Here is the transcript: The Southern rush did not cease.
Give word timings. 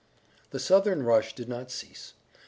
The 0.49 0.57
Southern 0.57 1.03
rush 1.03 1.35
did 1.35 1.47
not 1.47 1.69
cease. 1.69 2.13